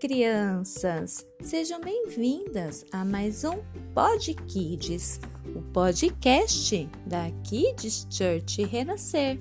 crianças! 0.00 1.26
Sejam 1.42 1.80
bem-vindas 1.80 2.84
a 2.90 3.04
mais 3.04 3.44
um 3.44 3.58
Pod 3.94 4.34
Kids, 4.48 5.20
o 5.54 5.60
podcast 5.60 6.88
da 7.06 7.30
Kids 7.44 8.06
Church 8.10 8.64
Renascer. 8.64 9.38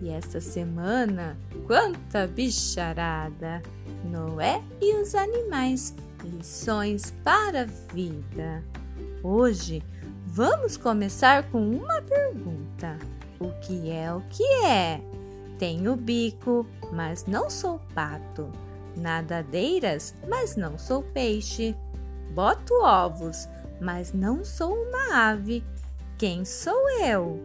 E 0.00 0.08
esta 0.08 0.40
semana, 0.40 1.36
quanta 1.66 2.26
bicharada! 2.28 3.60
Noé 4.04 4.62
e 4.80 4.94
os 4.94 5.14
animais, 5.14 5.94
lições 6.24 7.12
para 7.22 7.62
a 7.62 7.92
vida. 7.92 8.64
Hoje 9.22 9.82
vamos 10.24 10.76
começar 10.76 11.50
com 11.50 11.68
uma 11.68 12.00
pergunta: 12.00 12.96
O 13.38 13.50
que 13.60 13.90
é 13.90 14.14
o 14.14 14.22
que 14.30 14.44
é? 14.64 15.00
Tenho 15.58 15.94
bico, 15.96 16.64
mas 16.92 17.26
não 17.26 17.50
sou 17.50 17.80
pato 17.92 18.50
nadadeiras, 18.96 20.14
mas 20.28 20.56
não 20.56 20.78
sou 20.78 21.02
peixe. 21.02 21.76
Boto 22.32 22.74
ovos, 22.82 23.48
mas 23.80 24.12
não 24.12 24.44
sou 24.44 24.74
uma 24.74 25.30
ave. 25.30 25.64
Quem 26.18 26.44
sou 26.44 26.90
eu? 27.00 27.40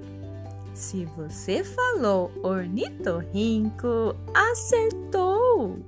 Se 0.74 1.06
você 1.06 1.64
falou 1.64 2.32
ornitorrinco, 2.44 4.16
acertou! 4.34 5.80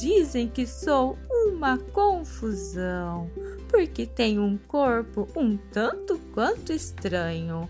Dizem 0.00 0.48
que 0.48 0.66
sou 0.66 1.16
uma 1.30 1.78
confusão, 1.78 3.30
porque 3.68 4.06
tenho 4.06 4.42
um 4.42 4.56
corpo 4.56 5.28
um 5.36 5.56
tanto 5.56 6.18
quanto 6.32 6.72
estranho. 6.72 7.68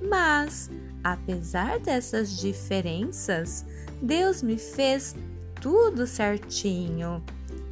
Mas, 0.00 0.70
apesar 1.02 1.78
dessas 1.78 2.38
diferenças, 2.38 3.64
Deus 4.00 4.42
me 4.42 4.58
fez 4.58 5.14
tudo 5.60 6.06
certinho. 6.06 7.22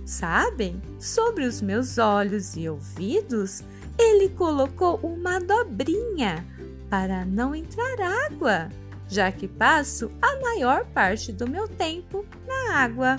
Sabem? 0.05 0.81
Sobre 1.01 1.45
os 1.45 1.61
meus 1.61 1.99
olhos 1.99 2.57
e 2.57 2.69
ouvidos, 2.69 3.65
ele 3.99 4.29
colocou 4.29 4.97
uma 5.03 5.41
dobrinha 5.41 6.45
para 6.89 7.25
não 7.25 7.55
entrar 7.55 8.01
água, 8.27 8.69
já 9.09 9.33
que 9.33 9.49
passo 9.49 10.11
a 10.23 10.41
maior 10.41 10.85
parte 10.87 11.33
do 11.33 11.49
meu 11.49 11.67
tempo 11.67 12.25
na 12.47 12.77
água. 12.77 13.17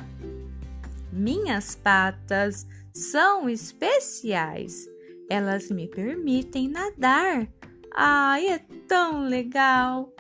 Minhas 1.12 1.76
patas 1.76 2.66
são 2.94 3.50
especiais. 3.50 4.88
Elas 5.30 5.70
me 5.70 5.88
permitem 5.88 6.70
nadar. 6.70 7.48
Ai, 7.94 8.48
é 8.48 8.60
tão 8.88 9.28
legal! 9.28 10.14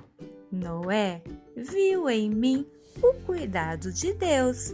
Noé 0.51 1.21
viu 1.55 2.09
em 2.09 2.29
mim 2.29 2.65
cuidado 3.27 3.91
de 3.91 4.13
Deus. 4.13 4.73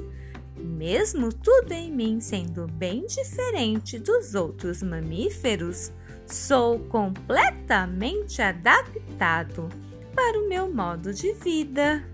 Mesmo 0.55 1.33
tudo 1.33 1.71
em 1.71 1.91
mim 1.91 2.21
sendo 2.21 2.67
bem 2.67 3.07
diferente 3.07 3.97
dos 3.97 4.35
outros 4.35 4.83
mamíferos, 4.83 5.91
sou 6.27 6.77
completamente 6.81 8.43
adaptado 8.43 9.67
para 10.13 10.39
o 10.39 10.47
meu 10.47 10.71
modo 10.71 11.11
de 11.11 11.33
vida. 11.33 12.07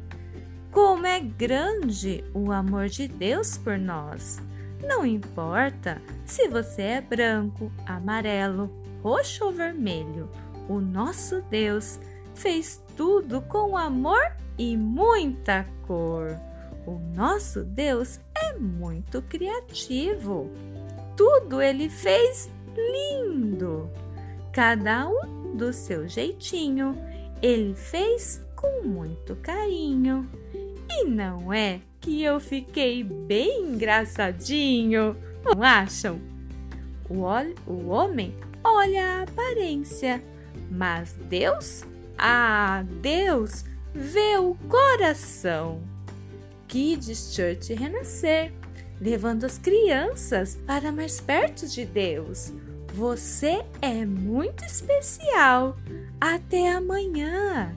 Como 0.72 1.06
é 1.06 1.20
grande 1.20 2.24
o 2.34 2.54
amor 2.54 2.88
de 2.88 3.10
Deus 3.10 3.58
por 3.58 3.78
nós! 3.78 4.40
Não 4.82 5.06
importa 5.06 6.02
se 6.26 6.48
você 6.48 6.84
é 6.84 7.02
branco, 7.02 7.70
amarelo, 7.86 8.74
roxo 9.04 9.44
ou 9.44 9.52
vermelho, 9.52 10.30
o 10.70 10.80
nosso 10.80 11.42
Deus 11.50 12.00
fez 12.34 12.82
tudo 12.96 13.42
com 13.42 13.76
amor 13.76 14.22
e 14.60 14.76
muita 14.76 15.66
cor. 15.88 16.38
O 16.86 17.00
nosso 17.16 17.64
Deus 17.64 18.20
é 18.36 18.54
muito 18.60 19.22
criativo. 19.22 20.52
Tudo 21.16 21.62
ele 21.62 21.90
fez 21.90 22.52
lindo. 22.76 23.90
Cada 24.52 25.08
um 25.08 25.56
do 25.56 25.72
seu 25.72 26.08
jeitinho, 26.08 26.98
ele 27.42 27.74
fez 27.74 28.46
com 28.56 28.84
muito 28.84 29.36
carinho. 29.38 30.30
E 30.90 31.06
não 31.06 31.54
é 31.54 31.80
que 32.02 32.22
eu 32.22 32.40
fiquei 32.40 33.04
bem 33.04 33.64
engraçadinho? 33.64 35.16
Não 35.44 35.64
acham? 35.64 36.20
O, 37.10 37.24
o 37.72 37.88
homem 37.88 38.36
olha 38.64 39.20
a 39.20 39.24
aparência, 39.24 40.22
mas 40.70 41.14
Deus, 41.30 41.84
ah, 42.18 42.84
Deus 43.02 43.64
vê 43.94 44.38
o 44.38 44.56
coração. 44.68 45.82
Kids 46.68 47.34
Church 47.34 47.74
Renascer, 47.74 48.54
levando 49.02 49.46
as 49.46 49.58
crianças 49.58 50.56
para 50.68 50.92
mais 50.92 51.20
perto 51.20 51.68
de 51.68 51.86
Deus. 51.86 52.54
Você 52.94 53.64
é 53.82 54.06
muito 54.06 54.64
especial. 54.64 55.78
Até 56.20 56.72
amanhã! 56.72 57.74